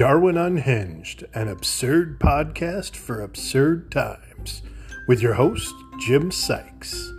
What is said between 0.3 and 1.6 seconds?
Unhinged, an